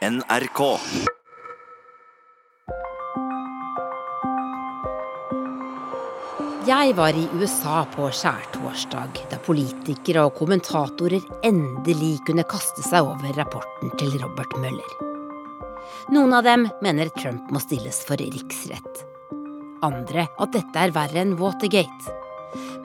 [0.00, 0.60] NRK.
[6.64, 13.36] Jeg var i USA på skjærtorsdag, da politikere og kommentatorer endelig kunne kaste seg over
[13.36, 14.96] rapporten til Robert Møller.
[16.16, 19.04] Noen av dem mener Trump må stilles for riksrett.
[19.84, 22.16] Andre at dette er verre enn Watergate.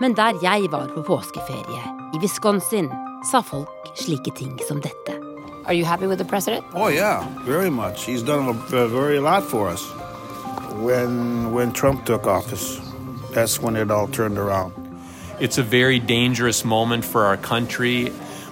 [0.03, 2.91] Men der jeg var på påskeferie, i Wisconsin,
[3.31, 5.24] sa folk slike ting som dette.
[5.67, 6.63] Are you happy with the president?
[6.73, 8.05] Oh yeah, very much.
[8.05, 9.83] He's done a, a very lot for us.
[10.77, 12.79] When when Trump took office,
[13.33, 14.73] that's when it all turned around.
[15.39, 18.11] It's a very dangerous moment for our country,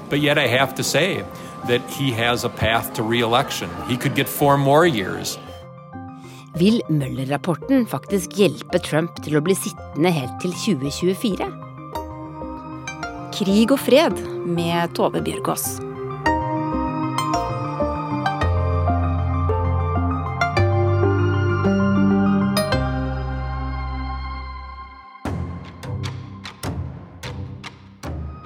[0.10, 1.24] but yet I have to say
[1.68, 3.70] that he has a path to re-election.
[3.88, 5.38] He could get four more years.
[6.56, 11.48] Vil Møller-rapporten faktisk hjelpe Trump til å bli sittende helt til 2024?
[13.34, 15.93] Krig og fred med Tove Bjørgaas.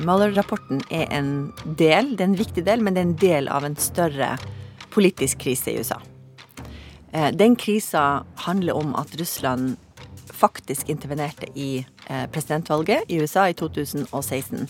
[0.08, 1.32] Mueller-rapporten er en
[1.66, 4.36] del, det er en viktig del, men det er en del av en større
[4.94, 6.00] politisk krise i USA.
[7.12, 9.76] Eh, den krisa handler om at Russland
[10.38, 14.68] faktisk intervenerte i eh, presidentvalget i USA i 2016.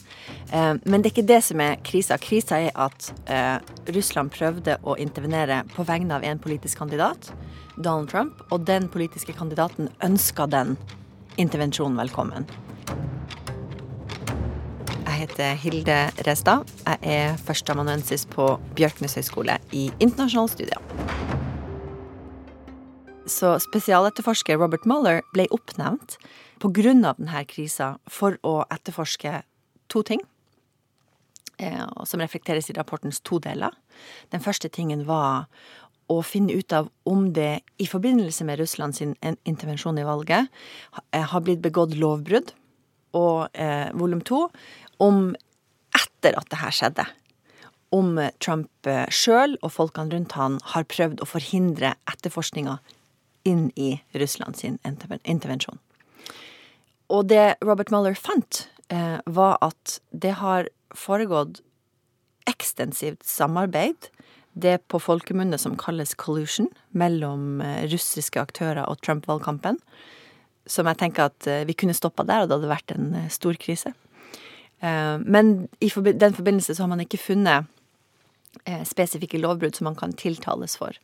[0.51, 2.17] Eh, men det er ikke det som er krisa.
[2.17, 3.11] Krisa er at
[3.93, 7.33] Russland prøvde å intervenere på vegne av en politisk kandidat,
[7.75, 10.77] Donald Trump, og den politiske kandidaten ønska den
[11.37, 12.47] intervensjonen velkommen.
[15.17, 15.95] Jeg heter Hilde
[16.27, 16.67] Restad.
[16.85, 18.43] Jeg er førsteamanuensis på
[18.77, 20.83] Bjørknes høgskole i internasjonale studier.
[23.25, 26.19] Så spesialetterforsker Robert Mueller ble oppnevnt
[26.61, 26.93] pga.
[27.17, 29.41] denne krisa for å etterforske
[29.89, 30.21] to ting.
[31.57, 33.73] Eh, som reflekteres i rapportens to deler.
[34.29, 35.47] Den første tingen var
[36.09, 40.47] å finne ut av om det i forbindelse med Russlands intervensjon i valget
[41.11, 42.53] har blitt begått lovbrudd.
[43.13, 44.49] Og eh, volum to
[45.03, 45.35] om
[45.95, 47.07] etter at det her skjedde.
[47.95, 52.79] Om Trump eh, sjøl og folkene rundt han har prøvd å forhindre etterforskninga
[53.47, 55.79] inn i Russlands intervensjon.
[57.07, 61.61] Og det Robert Mueller fant, eh, var at det har foregått
[62.47, 64.09] ekstensivt samarbeid,
[64.57, 69.79] det på folkemunne som kalles collusion, mellom eh, russiske aktører og Trump-valgkampen.
[70.67, 73.93] Som jeg tenker at vi kunne stoppa der, og det hadde vært en stor krise.
[74.79, 77.65] Eh, men i den forbindelse så har man ikke funnet
[78.65, 80.97] eh, spesifikke lovbrudd som man kan tiltales for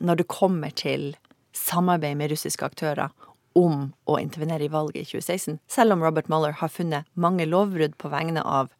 [0.00, 1.12] når det kommer til
[1.52, 3.10] samarbeid med russiske aktører
[3.58, 7.98] om å intervenere i valget i 2016, selv om Robert Mueller har funnet mange lovbrudd
[7.98, 8.70] på vegne av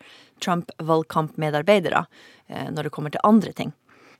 [0.40, 2.06] Trump-valgkampmedarbeidere
[2.48, 3.74] eh, når det kommer til andre ting.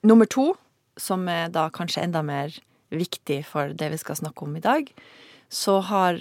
[0.04, 0.53] Nummer to,
[1.00, 2.53] som er da kanskje enda mer
[2.92, 4.91] viktig for det vi skal snakke om i dag,
[5.50, 6.19] så har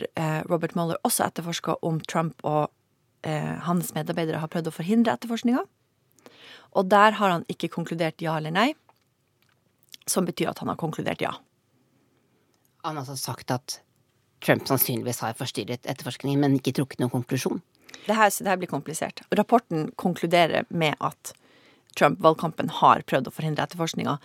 [0.49, 2.69] Robert Mueller også etterforska om Trump og
[3.23, 5.65] eh, hans medarbeidere har prøvd å forhindre etterforskninga.
[6.77, 8.69] Og der har han ikke konkludert ja eller nei,
[10.09, 11.33] som betyr at han har konkludert ja.
[12.85, 13.79] Han har altså sagt at
[14.45, 17.59] Trump sannsynligvis har forstyrret etterforskningen, men ikke trukket noen konklusjon?
[18.05, 19.21] Det her, det her blir komplisert.
[19.35, 21.33] Rapporten konkluderer med at
[21.99, 24.15] Trump-valgkampen har prøvd å forhindre etterforskninga,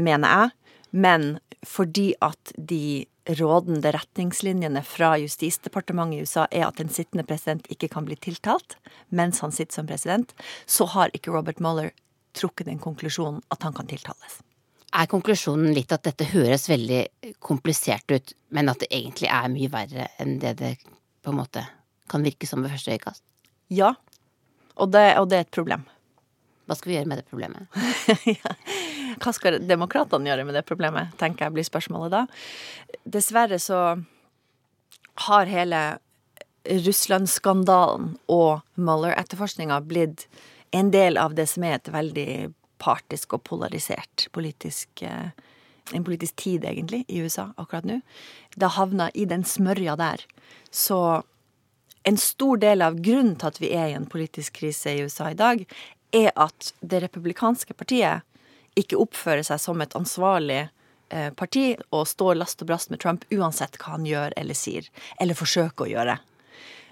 [0.00, 0.67] mener jeg.
[0.90, 7.66] Men fordi at de rådende retningslinjene fra Justisdepartementet i USA er at en sittende president
[7.72, 8.78] ikke kan bli tiltalt
[9.08, 10.32] mens han sitter som president,
[10.66, 11.92] så har ikke Robert Mueller
[12.36, 14.40] trukket den konklusjonen at han kan tiltales.
[14.96, 19.72] Er konklusjonen litt at dette høres veldig komplisert ut, men at det egentlig er mye
[19.72, 20.72] verre enn det det
[21.24, 21.64] på en måte
[22.08, 23.24] kan virke som ved første øyekast?
[23.68, 23.92] Ja,
[24.78, 25.84] og det, og det er et problem.
[26.64, 27.68] Hva skal vi gjøre med det problemet?
[28.38, 28.54] ja.
[29.16, 32.22] Hva skal demokratene gjøre med det problemet, tenker jeg blir spørsmålet da.
[33.08, 33.80] Dessverre så
[35.28, 35.82] har hele
[36.68, 40.26] Russland-skandalen og Mueller-etterforskninga blitt
[40.76, 42.30] en del av det som er et veldig
[42.78, 45.30] partisk og polarisert politisk eh,
[45.92, 48.00] en politisk tid, egentlig, i USA akkurat nå.
[48.56, 50.24] Det havna i den smørja der.
[50.70, 51.22] Så
[52.04, 55.30] en stor del av grunnen til at vi er i en politisk krise i USA
[55.32, 55.64] i dag,
[56.12, 58.24] er at det republikanske partiet
[58.76, 60.68] ikke oppfører seg som et ansvarlig
[61.08, 64.88] eh, parti og står last og brast med Trump uansett hva han gjør eller sier,
[65.20, 66.18] eller forsøker å gjøre.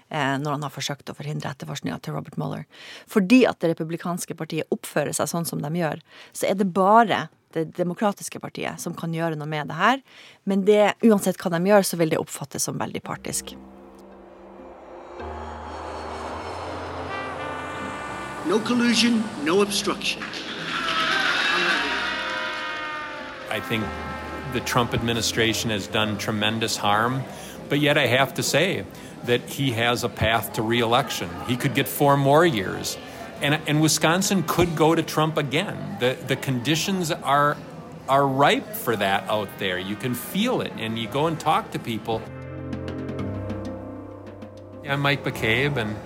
[0.09, 2.63] Eh, når han har forsøkt å forhindre etterforskninga til Robert Mueller.
[3.11, 5.99] Fordi at det republikanske partiet oppfører seg sånn som de gjør,
[6.31, 10.03] så er det bare det demokratiske partiet som kan gjøre noe med det her.
[10.47, 13.55] Men det, uansett hva de gjør, så vil det oppfattes som veldig partisk.
[18.47, 20.23] No collusion, no obstruction.
[23.49, 23.83] I think
[24.53, 27.23] the Trump administration has done tremendous harm.
[27.69, 28.85] But yet, I have to say
[29.25, 31.29] that he has a path to reelection.
[31.47, 32.97] He could get four more years.
[33.41, 35.97] And, and Wisconsin could go to Trump again.
[35.99, 37.57] The, the conditions are,
[38.07, 39.77] are ripe for that out there.
[39.77, 42.21] You can feel it, and you go and talk to people.
[44.87, 45.97] I'm Mike McCabe, and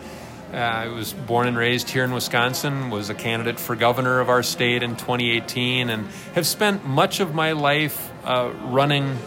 [0.53, 4.29] uh, I was born and raised here in Wisconsin, was a candidate for governor of
[4.29, 9.17] our state in 2018, and have spent much of my life uh, running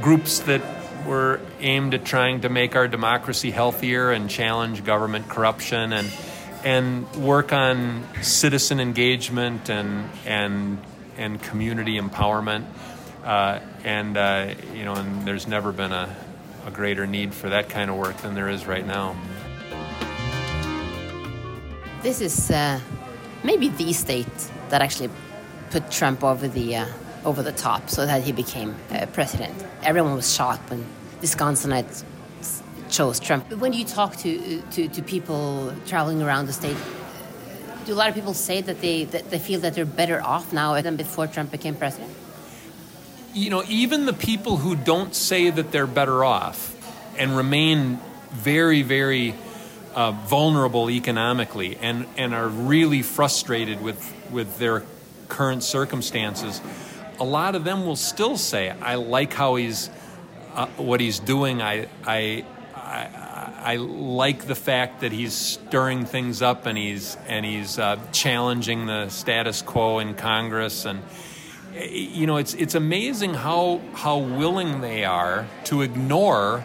[0.00, 0.62] groups that
[1.04, 6.08] were aimed at trying to make our democracy healthier and challenge government corruption and
[6.64, 10.78] and work on citizen engagement and and
[11.16, 12.64] and community empowerment.
[13.24, 16.14] Uh, and uh, you know, and there's never been a,
[16.66, 19.16] a greater need for that kind of work than there is right now.
[22.02, 22.80] This is uh,
[23.42, 24.26] maybe the state
[24.68, 25.10] that actually
[25.70, 26.86] put Trump over the uh,
[27.24, 29.52] over the top, so that he became uh, president.
[29.82, 30.86] Everyone was shocked when
[31.20, 32.04] Wisconsinites
[32.88, 33.52] chose Trump.
[33.52, 36.76] When you talk to, to, to people traveling around the state,
[37.84, 40.52] do a lot of people say that they that they feel that they're better off
[40.52, 42.12] now than before Trump became president?
[43.34, 46.74] You know, even the people who don't say that they're better off
[47.18, 47.98] and remain
[48.30, 49.34] very, very
[49.98, 54.84] uh, vulnerable economically and, and are really frustrated with, with their
[55.28, 56.60] current circumstances,
[57.18, 59.90] a lot of them will still say, I like how he's,
[60.54, 61.60] uh, what he's doing.
[61.60, 62.44] I, I,
[62.76, 67.98] I, I, like the fact that he's stirring things up and he's, and he's uh,
[68.12, 70.84] challenging the status quo in Congress.
[70.84, 71.02] And,
[71.90, 76.64] you know, it's, it's amazing how, how willing they are to ignore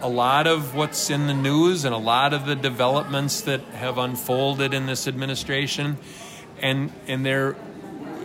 [0.00, 3.98] a lot of what's in the news and a lot of the developments that have
[3.98, 5.96] unfolded in this administration.
[6.60, 7.56] And, and they're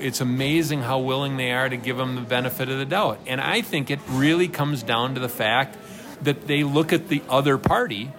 [0.02, 3.20] it's amazing how willing they are to give them the benefit of the doubt.
[3.28, 5.78] And I think it really comes down to the fact
[6.24, 8.12] that they look at the other party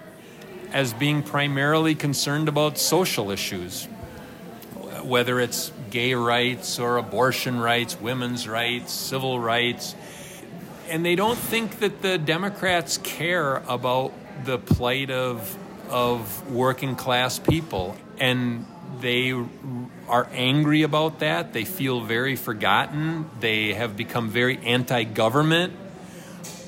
[0.71, 3.85] as being primarily concerned about social issues,
[5.03, 9.93] whether it's gay rights or abortion rights, women's rights, civil rights.
[10.93, 14.13] And they don't think that the Democrats care about
[14.45, 15.57] the plight of,
[15.89, 17.97] of working class people.
[18.19, 18.67] And
[18.99, 19.33] they
[20.07, 21.51] are angry about that.
[21.51, 23.27] They feel very forgotten.
[23.39, 25.73] They have become very anti government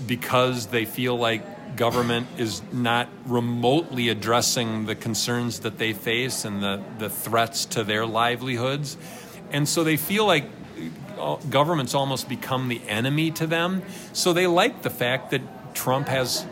[0.07, 6.63] because they feel like government is not remotely addressing the concerns that they face and
[6.63, 8.98] the, the threats to their livelihoods.
[9.51, 10.45] And so they feel like
[11.50, 13.81] government's almost become the enemy to them.
[14.13, 15.42] So they like the fact that
[15.75, 16.45] Trump has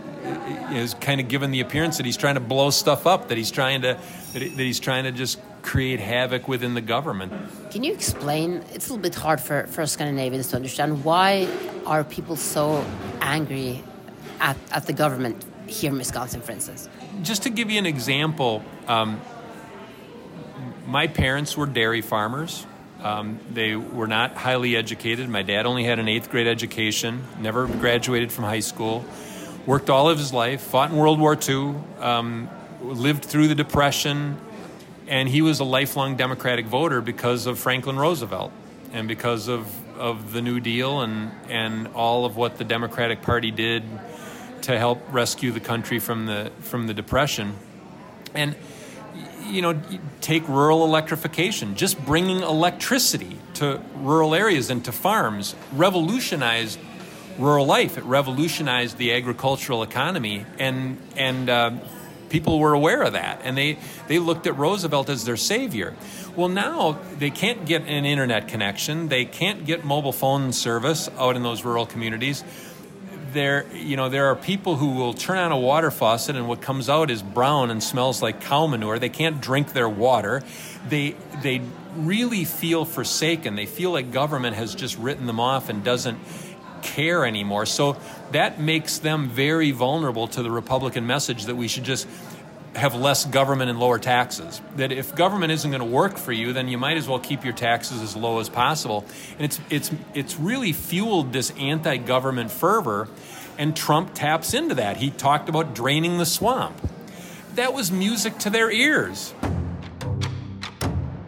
[0.71, 3.51] is kind of given the appearance that he's trying to blow stuff up, that he's
[3.51, 3.99] trying to
[4.33, 7.33] that, he's trying to just create havoc within the government.
[7.71, 8.63] Can you explain?
[8.73, 11.47] It's a little bit hard for, for Scandinavians to understand why
[11.85, 12.85] are people so
[13.21, 13.83] angry
[14.39, 16.89] at, at the government here in Wisconsin, for instance?
[17.21, 19.21] Just to give you an example, um,
[20.85, 22.65] my parents were dairy farmers.
[23.03, 25.27] Um, they were not highly educated.
[25.27, 29.03] My dad only had an eighth grade education, never graduated from high school,
[29.65, 32.50] worked all of his life, fought in World War II, um,
[32.81, 34.38] lived through the Depression,
[35.07, 38.53] and he was a lifelong Democratic voter because of Franklin Roosevelt
[38.94, 39.67] and because of,
[39.97, 43.83] of the New Deal and, and all of what the Democratic Party did
[44.61, 47.54] to help rescue the country from the, from the Depression.
[48.33, 48.56] And,
[49.45, 49.80] you know,
[50.21, 56.80] take rural electrification, just bringing electricity to rural areas and to farms revolutionized
[57.38, 57.97] rural life.
[57.97, 61.71] It revolutionized the agricultural economy and, and uh,
[62.30, 65.94] people were aware of that and they, they looked at Roosevelt as their savior.
[66.35, 71.35] Well, now they can't get an internet connection, they can't get mobile phone service out
[71.35, 72.44] in those rural communities.
[73.33, 76.61] There, you know, there are people who will turn on a water faucet and what
[76.61, 78.99] comes out is brown and smells like cow manure.
[78.99, 80.44] They can't drink their water.
[80.87, 81.61] They, they
[81.95, 83.56] really feel forsaken.
[83.56, 86.19] They feel like government has just written them off and doesn't
[86.83, 87.66] care anymore.
[87.66, 87.97] So
[88.31, 92.07] that makes them very vulnerable to the Republican message that we should just
[92.75, 94.61] have less government and lower taxes.
[94.75, 97.44] That if government isn't going to work for you, then you might as well keep
[97.44, 99.06] your taxes as low as possible.
[99.37, 103.07] And it's it's it's really fueled this anti-government fervor,
[103.57, 104.97] and Trump taps into that.
[104.97, 106.75] He talked about draining the swamp.
[107.56, 109.33] That was music to their ears.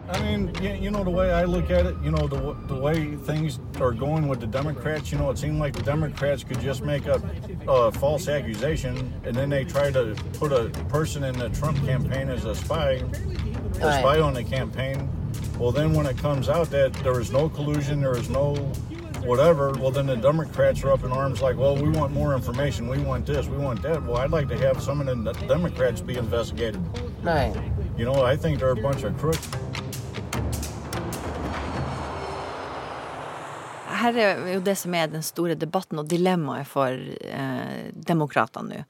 [0.08, 3.16] I mean, you know, the way I look at it, you know, the, the way
[3.16, 6.82] things are going with the Democrats, you know, it seemed like the Democrats could just
[6.82, 7.22] make up
[7.66, 12.28] a false accusation and then they try to put a person in the Trump campaign
[12.28, 13.02] as a spy,
[13.80, 15.08] a spy on the campaign.
[15.58, 18.54] Well, then when it comes out that there is no collusion, there is no
[19.24, 19.72] whatever.
[19.72, 22.88] Well, then the Democrats are up in arms like, well, we want more information.
[22.88, 23.46] We want this.
[23.46, 24.02] We want that.
[24.02, 26.80] Well, I'd like to have some of the Democrats be investigated.
[27.24, 27.54] Right.
[27.96, 29.48] You know, I think they're a bunch of crooks.
[34.06, 38.82] Her er jo det som er den store debatten og dilemmaet for eh, demokratene nå.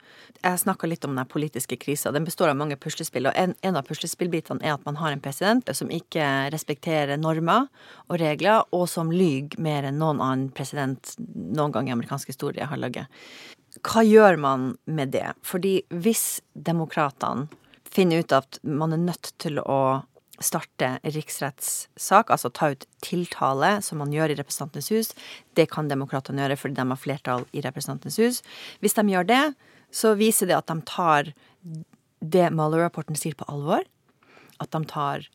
[0.43, 2.11] Jeg snakka litt om den politiske krisa.
[2.13, 3.25] Den består av mange puslespill.
[3.25, 7.65] Og en, en av puslespillbitene er at man har en president som ikke respekterer normer
[8.05, 12.69] og regler, og som lyver mer enn noen annen president noen gang i amerikansk historie
[12.69, 13.09] har laget.
[13.81, 15.31] Hva gjør man med det?
[15.41, 17.49] Fordi hvis demokratene
[17.89, 19.81] finner ut at man er nødt til å
[20.43, 25.11] starte riksrettssak, altså ta ut tiltale, som man gjør i Representantenes hus.
[25.57, 28.43] Det kan demokratene gjøre fordi de har flertall i Representantenes hus.
[28.83, 29.43] Hvis de gjør det,
[29.93, 31.33] så viser det at de tar
[32.19, 33.83] det Mueller-rapporten sier, på alvor.
[34.61, 35.27] At de tar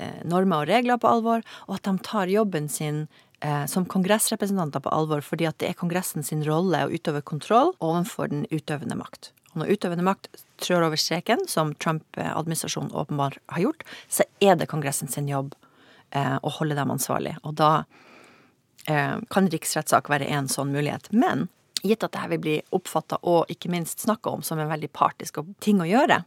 [0.00, 3.04] eh, normer og regler på alvor, og at de tar jobben sin
[3.40, 7.74] eh, som kongressrepresentanter på alvor, fordi at det er Kongressen sin rolle å utøve kontroll
[7.80, 9.32] overfor den utøvende makt.
[9.52, 10.28] Og når utøvende makt
[10.62, 15.54] trør over streken, som Trump-administrasjonen åpenbart har gjort, så er det Kongressen sin jobb
[16.10, 17.34] eh, å holde dem ansvarlig.
[17.42, 17.70] Og da
[18.86, 21.10] eh, kan riksrettssak være en sånn mulighet.
[21.10, 21.48] Men
[21.82, 25.42] gitt at dette vil bli oppfatta og ikke minst snakka om som en veldig partisk
[25.64, 26.22] ting å gjøre,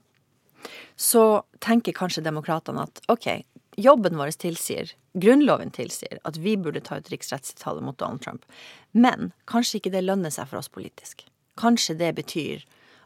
[0.96, 3.28] så tenker kanskje demokratene at OK,
[3.76, 8.46] jobben vår tilsier, Grunnloven tilsier, at vi burde ta ut riksrettstiltale mot Donald Trump.
[8.92, 11.22] Men kanskje ikke det lønner seg for oss politisk.
[11.60, 12.64] Kanskje det betyr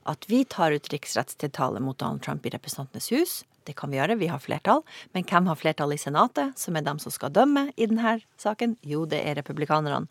[0.08, 3.38] at vi tar ut riksrettstiltale mot Donald Trump i Representantenes hus.
[3.68, 4.84] Det kan vi gjøre, vi har flertall.
[5.12, 8.78] Men hvem har flertall i Senatet, som er dem som skal dømme i denne saken?
[8.88, 10.08] Jo, det er republikanerne.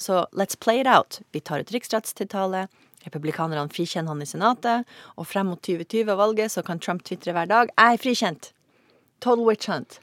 [0.00, 1.20] Så let's play it out.
[1.32, 2.66] Vi tar ut riksrettstiltale.
[3.04, 4.88] Republikanerne frikjenner han i Senatet.
[5.16, 8.50] Og frem mot 2020-valget så kan Trump tvitre hver dag 'Jeg er frikjent'.
[9.20, 10.00] Total witch hunt.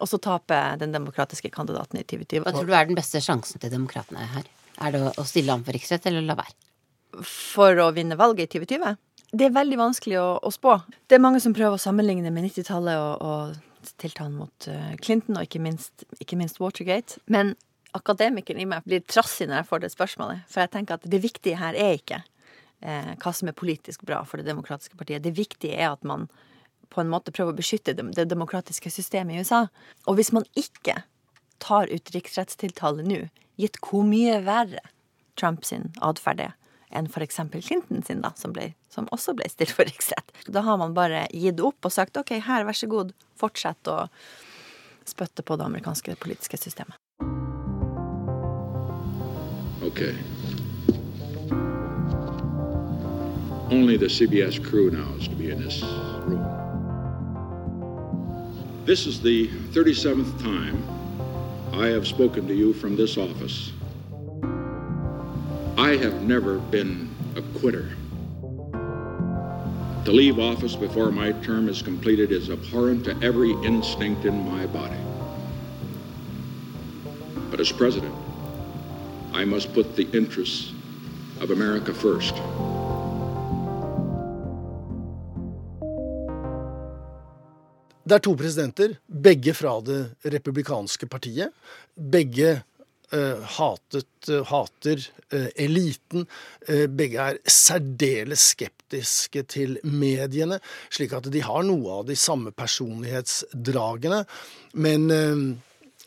[0.00, 2.44] Og så taper den demokratiske kandidaten i 2020.
[2.44, 4.44] Hva tror du er den beste sjansen til demokratene her?
[4.80, 6.54] Er det å stille ham for riksrett, eller la være?
[7.22, 8.96] For å vinne valget i 2020?
[9.34, 10.78] Det er veldig vanskelig å, å spå.
[11.10, 15.38] Det er mange som prøver å sammenligne med 90-tallet og, og tiltalen mot uh, Clinton,
[15.38, 17.18] og ikke minst, ikke minst, Watergate.
[17.26, 17.54] Men
[17.94, 20.46] akademikeren i meg blir trassig når jeg får det spørsmålet.
[20.50, 22.20] For jeg tenker at det viktige her er ikke
[22.82, 25.22] eh, hva som er politisk bra for det demokratiske partiet.
[25.22, 26.26] Det viktige er at man
[26.94, 29.64] på en måte prøver å beskytte det, det demokratiske systemet i USA.
[30.10, 31.00] Og hvis man ikke
[31.62, 33.24] tar ut riksrettstiltale nå,
[33.60, 34.82] gitt hvor mye verre
[35.38, 36.52] Trumps atferd er,
[36.94, 37.40] enn f.eks.
[37.66, 40.32] Clinton sin, da, som, ble, som, også ble stilt for riksrett.
[40.46, 44.04] Da har man bare gitt opp og sagt OK, her, vær så god, fortsett å
[45.04, 46.96] spytte på det amerikanske politiske systemet.
[49.84, 50.14] Okay.
[53.70, 55.82] Only the CBS crew now is to be in this
[56.24, 56.44] room.
[58.86, 60.82] This is the 37th time
[61.74, 63.73] I have spoken to you from this office.
[65.94, 67.86] I have never been a quitter.
[70.06, 74.66] To leave office before my term is completed is abhorrent to every instinct in my
[74.66, 74.98] body.
[77.48, 78.12] But as president,
[79.32, 80.72] I must put the interests
[81.40, 82.34] of America first.
[88.04, 91.48] Det er to presidenter, begge fra det republikanske partiet.
[92.12, 92.62] Begge
[93.58, 96.26] hatet, eh, hater eh, eliten.
[96.88, 104.22] begge er særdeles skeptiske til mediene, slik at de har noe av de samme personlighetsdragene.
[104.74, 105.06] Men,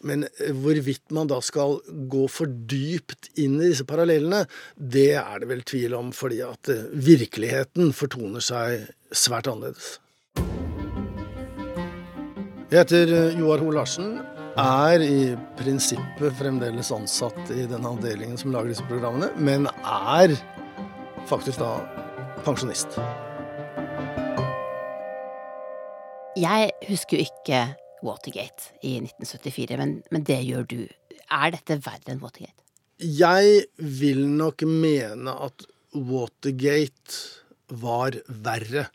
[0.01, 0.25] men
[0.63, 1.77] hvorvidt man da skal
[2.09, 4.45] gå for dypt inn i disse parallellene,
[4.77, 9.97] det er det vel tvil om, fordi at virkeligheten fortoner seg svært annerledes.
[12.67, 14.17] Jeg heter Joar Ho Larsen
[14.57, 20.33] er i prinsippet fremdeles ansatt i den avdelingen som lager disse programmene, men er
[21.29, 21.75] faktisk da
[22.45, 22.97] pensjonist.
[26.37, 27.59] Jeg husker jo ikke
[28.05, 30.81] Watergate i 1974, men, men det gjør du.
[31.33, 32.61] Er dette verre enn Watergate?
[32.97, 38.87] Jeg vil nok mene at Watergate var verre.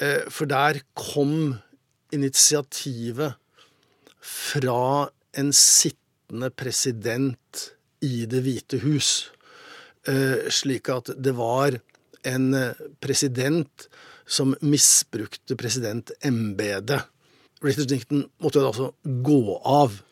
[0.00, 1.58] Eh, for der kom
[2.12, 3.36] initiativet
[4.22, 9.30] fra en sittende president i Det hvite hus.
[10.08, 11.80] Eh, slik at det var
[12.26, 13.88] en eh, president
[14.26, 17.02] som misbrukte presidentembetet.
[17.62, 20.02] Richard Nixon måtte altså gå av.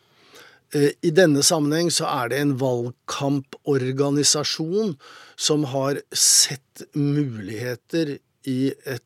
[0.75, 4.95] Eh, I denne sammenheng så er det en valgkamporganisasjon
[5.35, 9.03] som har sett muligheter i et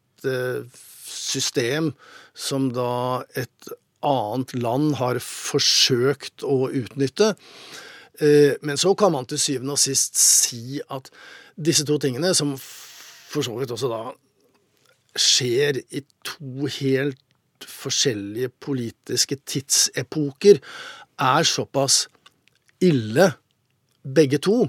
[1.05, 1.93] system
[2.33, 3.69] som da et
[4.05, 7.33] annet land har forsøkt å utnytte.
[8.19, 11.09] Eh, men så kan man til syvende og sist si at
[11.55, 14.03] disse to tingene, som for så vidt også da
[15.15, 17.21] skjer i to helt
[17.65, 20.59] forskjellige politiske tidsepoker,
[21.19, 22.05] er såpass
[22.83, 23.31] ille,
[24.03, 24.65] begge to,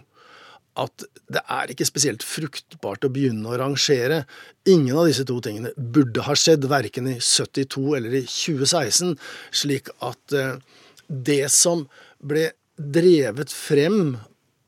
[0.76, 4.22] at det er ikke spesielt fruktbart å begynne å rangere.
[4.68, 9.16] Ingen av disse to tingene burde ha skjedd, verken i 72 eller i 2016,
[9.50, 10.56] slik at eh,
[11.08, 11.86] det som
[12.20, 14.16] ble drevet frem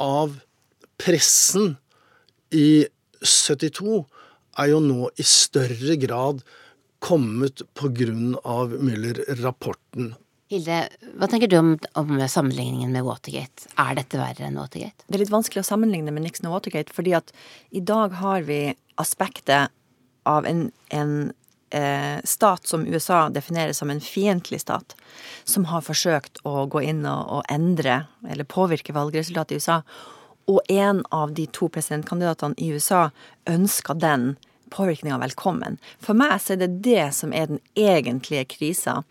[0.02, 0.38] av
[0.98, 1.76] pressen
[2.54, 2.86] i
[3.20, 4.04] 72,
[4.58, 6.40] er jo nå i større grad
[7.04, 7.62] kommet
[8.42, 10.14] av Müller-rapporten.
[10.48, 10.76] Hilde,
[11.20, 13.68] hva tenker du om, om, sammenligningen med Watergate?
[13.76, 15.04] Er dette verre enn Watergate?
[15.04, 17.34] Det er litt vanskelig å sammenligne med Nixon og Watergate, fordi at
[17.68, 18.62] i dag har vi
[18.96, 19.68] aspektet
[20.28, 21.12] av en, en
[21.68, 24.96] eh, stat som USA definerer som en fiendtlig stat,
[25.44, 29.82] som har forsøkt å gå inn og, og endre eller påvirke valgresultatet i USA.
[30.48, 33.10] Og en av de to presidentkandidatene i USA
[33.44, 34.30] ønska den
[34.72, 35.76] påvirkninga velkommen.
[36.00, 39.02] For meg så er det det som er den egentlige krisa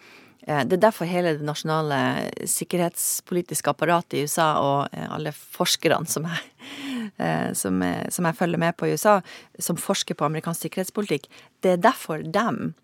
[0.47, 1.99] det er derfor hele det nasjonale
[2.47, 6.45] sikkerhetspolitiske apparatet i USA og eh, alle forskerne som jeg,
[7.23, 9.19] eh, som, som jeg følger med på i USA,
[9.59, 11.27] som forsker på amerikansk sikkerhetspolitikk,
[11.65, 12.77] det er derfor dem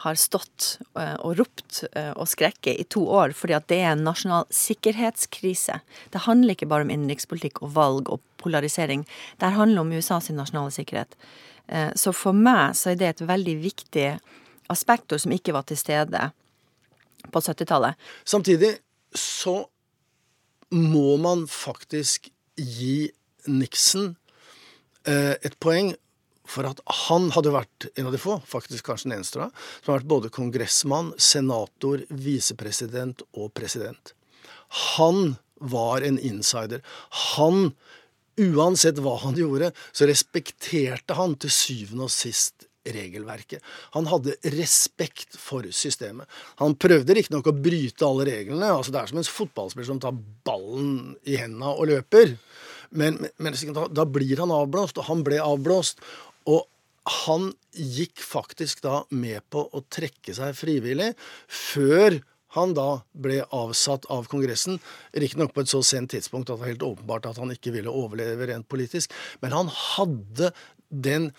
[0.00, 4.46] har stått og ropt og skrekket i to år, fordi at det er en nasjonal
[4.48, 5.76] sikkerhetskrise.
[6.08, 9.02] Det handler ikke bare om innenrikspolitikk og valg og polarisering.
[9.36, 11.12] Det handler om USAs nasjonale sikkerhet.
[12.00, 14.06] Så for meg så er det et veldig viktig
[14.72, 16.30] aspekt som ikke var til stede
[17.28, 17.98] på 70-tallet.
[18.24, 18.76] Samtidig
[19.16, 19.62] så
[20.70, 23.10] må man faktisk gi
[23.50, 24.14] Nixon
[25.08, 25.92] eh, et poeng
[26.50, 29.50] for at han hadde vært en av de få, faktisk kanskje den eneste, da,
[29.80, 34.14] som har vært både kongressmann, senator, visepresident og president.
[34.96, 36.82] Han var en insider.
[37.36, 37.72] Han,
[38.40, 43.62] uansett hva han gjorde, så respekterte han til syvende og sist regelverket.
[43.96, 46.28] Han hadde respekt for systemet.
[46.62, 48.72] Han prøvde riktignok å bryte alle reglene.
[48.72, 52.36] altså Det er som en fotballspiller som tar ballen i hendene og løper.
[52.90, 56.02] Men, men da, da, blir han avblåst, og han ble avblåst.
[56.50, 56.64] Og
[57.26, 61.12] han gikk faktisk da med på å trekke seg frivillig
[61.46, 62.20] før
[62.56, 64.80] han da ble avsatt av Kongressen.
[65.14, 67.94] Riktignok på et så sent tidspunkt at det var helt åpenbart at han ikke ville
[67.94, 69.14] overleve rent politisk.
[69.42, 70.50] Men han hadde
[70.90, 71.30] den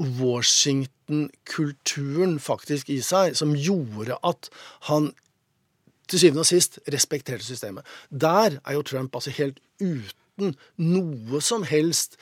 [0.00, 4.48] Washington-kulturen faktisk i seg som gjorde at
[4.88, 5.12] han
[6.10, 7.84] til syvende og sist respekterte systemet.
[8.10, 12.16] Der er jo Trump altså helt uten noe som helst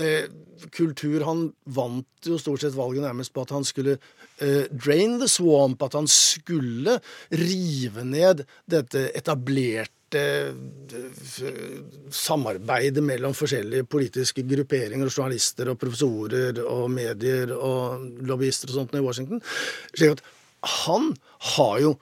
[0.00, 0.26] eh,
[0.74, 1.24] kultur.
[1.28, 3.98] Han vant jo stort sett valget nærmest på at han skulle
[4.70, 6.98] drain the swamp, at han skulle
[7.34, 10.54] rive ned dette etablerte Eh,
[12.10, 18.94] samarbeidet mellom forskjellige politiske grupperinger, og journalister og professorer og medier og lobbyister og sånt
[18.96, 19.42] i Washington.
[19.92, 20.22] slik at
[20.86, 21.12] han
[21.54, 21.98] har jo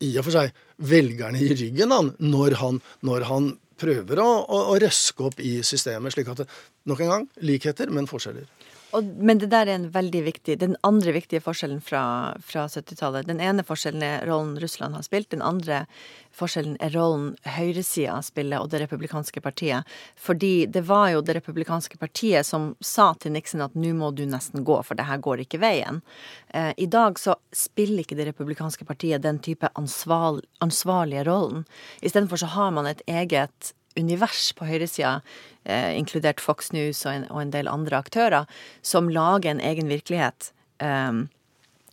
[0.00, 4.62] i og for seg velgerne i ryggen han, når, han, når han prøver å, å,
[4.72, 6.16] å, røske opp i systemet.
[6.16, 6.48] Slik at det,
[6.88, 8.48] nok en gang likheter, men forskjeller.
[8.92, 12.02] Og, men det der er en veldig viktig, den andre viktige forskjellen fra,
[12.44, 13.28] fra 70-tallet.
[13.28, 15.30] Den ene forskjellen er rollen Russland har spilt.
[15.32, 15.86] Den andre
[16.36, 19.88] forskjellen er rollen høyresida spiller, og det republikanske partiet.
[20.20, 24.26] Fordi det var jo det republikanske partiet som sa til Nixon at nå må du
[24.28, 26.02] nesten gå, for det her går ikke veien.
[26.52, 31.64] Eh, I dag så spiller ikke det republikanske partiet den type ansvar, ansvarlige rollen.
[32.04, 35.20] Istedenfor så har man et eget univers på høyresida,
[35.64, 38.50] eh, inkludert Fox News og en, og en, del andre aktører,
[38.82, 40.52] som lager en egen virkelighet
[40.82, 41.24] eh,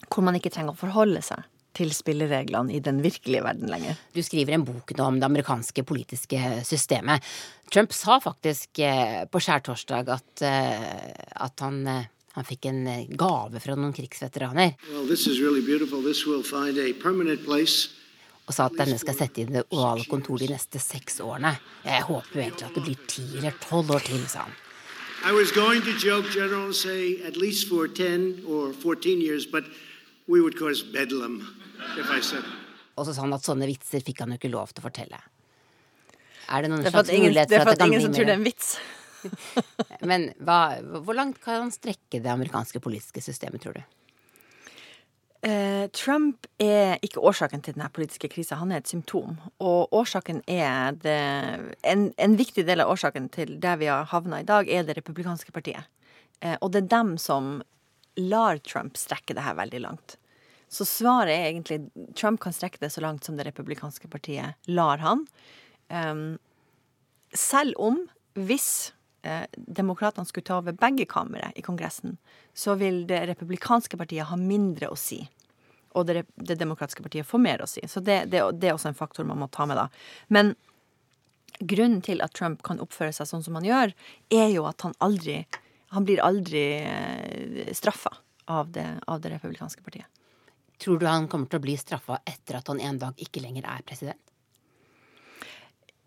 [0.09, 1.45] hvor man ikke trenger å forholde seg
[1.79, 3.97] til spillereglene i den virkelige verden lenger.
[4.15, 7.23] Du skriver en bok nå om det amerikanske politiske systemet.
[7.71, 11.11] Trump sa faktisk eh, på skjærtorsdag at, eh,
[11.45, 12.07] at han eh,
[12.37, 12.85] han fikk en
[13.17, 14.75] gave fra noen krigsveteraner.
[14.93, 15.63] Well, really
[18.49, 21.53] og sa at denne skal sette inn det ovale kontoret de neste seks årene.
[21.85, 24.55] Jeg håper jo egentlig at det blir ti eller tolv år til, sa han.
[25.21, 29.45] I was going to joke, General, and say at least for 10 or 14 years,
[29.45, 29.65] but
[30.27, 31.43] we would cause bedlam
[31.97, 32.43] if I said
[32.95, 35.19] Og så sa han at sånne vitser fikk han jo ikke lov til å fortelle.
[36.49, 38.01] Er det noen det slags ingen, mulighet for at det, kan bli mer?
[38.01, 38.71] Det er for at ingen som tror det er en vits.
[40.09, 40.59] Men hva,
[41.05, 43.83] hvor langt kan han strekke det amerikanske politiske systemet, tror du?
[45.41, 49.37] Eh, Trump er ikke årsaken til denne politiske krisa, han er et symptom.
[49.63, 51.19] Og årsaken er det,
[51.87, 54.97] en, en, viktig del av årsaken til der vi har havna i dag, er det
[54.99, 55.87] republikanske partiet.
[56.43, 57.61] Eh, og det er dem som
[58.19, 60.17] lar Trump strekke det her veldig langt.
[60.69, 61.79] Så svaret er egentlig
[62.19, 65.23] Trump kan strekke det så langt som det republikanske partiet lar han.
[65.89, 66.37] Um,
[67.33, 68.03] selv om,
[68.37, 72.17] hvis eh, demokratene skulle ta over begge kamre i Kongressen,
[72.53, 75.21] så vil det republikanske partiet ha mindre å si.
[75.97, 77.81] Og det, det demokratiske partiet får mer å si.
[77.87, 79.87] Så det, det, det, er også en faktor man må ta med, da.
[80.27, 80.53] Men
[81.59, 83.95] grunnen til at Trump kan oppføre seg sånn som han gjør,
[84.31, 85.43] er jo at han aldri
[85.89, 88.11] Han blir aldri eh, straffa
[88.45, 88.67] av,
[89.07, 90.05] av det, republikanske partiet.
[90.77, 93.65] Tror du han kommer til å bli straffa etter at han en dag ikke lenger
[93.65, 94.28] er president?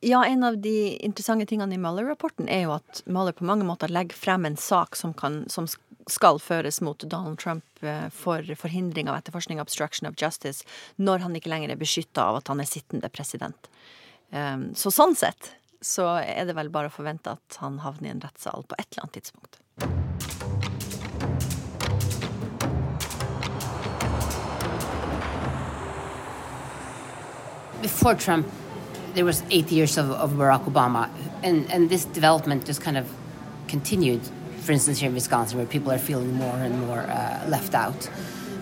[0.05, 3.87] Ja, en av de interessante tingene i Mueller-rapporten er jo at Mueller på mange måter
[3.87, 5.69] legger frem en sak som, kan, som
[6.11, 10.67] skal føres mot Donald Trump eh, for forhindring av etterforskning, obstruction of justice,
[10.99, 13.71] når han ikke lenger er beskytta av at han er sittende president.
[14.35, 18.15] Ehm, så sånn sett så er det vel bare å forvente at han havner i
[18.17, 19.61] en rettssal på et eller annet tidspunkt.
[27.87, 28.51] Before Trump
[29.14, 31.11] there was eight years of, of Barack Obama,
[31.42, 33.09] and, and this development just kind of
[33.68, 34.20] continued.
[34.61, 38.09] For instance, here in Wisconsin, where people are feeling more and more uh, left out.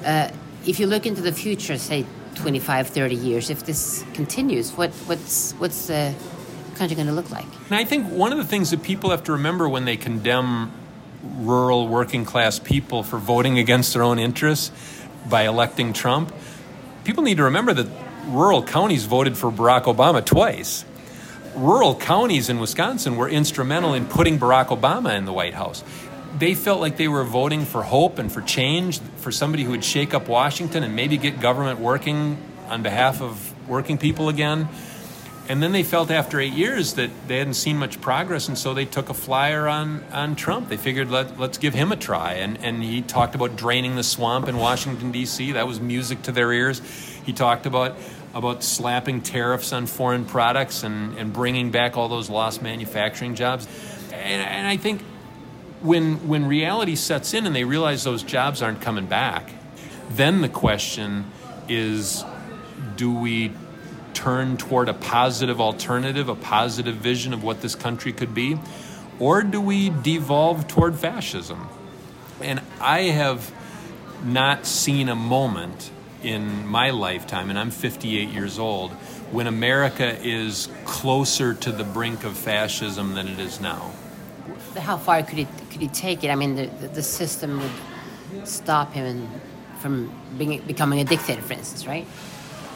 [0.05, 0.31] Uh,
[0.67, 5.53] if you look into the future, say 25, 30 years, if this continues, what, what's,
[5.53, 6.15] what's the
[6.77, 7.47] country going to look like?
[7.67, 10.73] And I think one of the things that people have to remember when they condemn
[11.23, 14.73] rural working class people for voting against their own interests
[15.29, 16.33] by electing Trump,
[17.05, 17.87] people need to remember that
[18.27, 20.85] rural counties voted for Barack Obama twice.
[21.55, 25.83] Rural counties in Wisconsin were instrumental in putting Barack Obama in the White House.
[26.39, 29.85] They felt like they were voting for hope and for change, for somebody who would
[29.85, 34.69] shake up Washington and maybe get government working on behalf of working people again.
[35.49, 38.73] And then they felt after eight years that they hadn't seen much progress, and so
[38.73, 40.69] they took a flyer on, on Trump.
[40.69, 42.35] They figured, Let, let's give him a try.
[42.35, 45.51] And, and he talked about draining the swamp in Washington, D.C.
[45.53, 46.81] That was music to their ears.
[47.25, 47.97] He talked about
[48.35, 53.67] about slapping tariffs on foreign products and, and bringing back all those lost manufacturing jobs.
[54.13, 55.03] And, and I think
[55.81, 59.51] when, when reality sets in and they realize those jobs aren't coming back,
[60.11, 61.31] then the question
[61.69, 62.25] is
[62.97, 63.53] do we
[64.15, 68.59] turn toward a positive alternative, a positive vision of what this country could be?
[69.19, 71.69] Or do we devolve toward fascism?
[72.41, 73.53] And I have
[74.25, 75.91] not seen a moment
[76.23, 78.93] in my lifetime, and I'm 58 years old,
[79.33, 83.93] when America is closer to the brink of fascism than it is now.
[84.77, 86.31] How far could he could he take it?
[86.31, 89.29] I mean, the, the system would stop him
[89.81, 92.07] from being, becoming a dictator, for instance, right?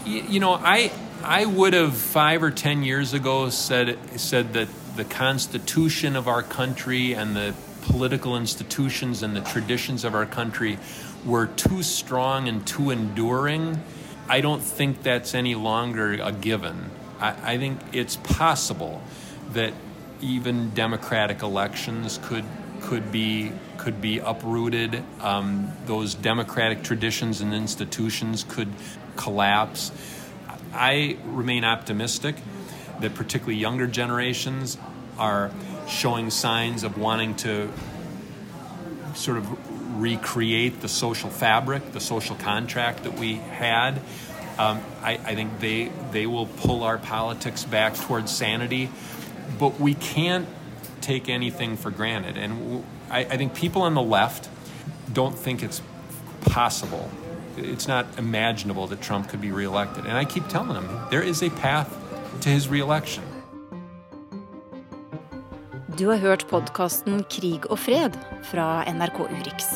[0.04, 0.90] You, you know, I
[1.22, 6.42] I would have five or ten years ago said said that the Constitution of our
[6.42, 10.78] country and the political institutions and the traditions of our country
[11.24, 13.82] were too strong and too enduring,
[14.28, 16.90] I don't think that's any longer a given.
[17.20, 19.02] I, I think it's possible
[19.52, 19.72] that
[20.20, 22.44] even democratic elections could
[22.80, 25.02] could be could be uprooted.
[25.20, 28.68] Um, those democratic traditions and institutions could
[29.16, 29.92] collapse.
[30.72, 32.37] I remain optimistic
[33.00, 34.78] that particularly younger generations
[35.18, 35.50] are
[35.88, 37.70] showing signs of wanting to
[39.14, 44.00] sort of recreate the social fabric, the social contract that we had.
[44.59, 48.88] Um, I, I, think they they will pull our politics back towards sanity,
[49.59, 50.46] but we can't
[51.00, 52.37] take anything for granted.
[52.37, 54.48] And I, I think people on the left
[55.12, 55.83] don't think it's
[56.42, 57.11] possible.
[57.57, 60.07] It's not imaginable that Trump could be reelected.
[60.07, 61.92] And I keep telling them there is a path
[62.42, 63.24] to his reelection.
[65.98, 68.16] Du har hørt podkasten Krig og fred
[68.48, 69.68] fra NRK Urix.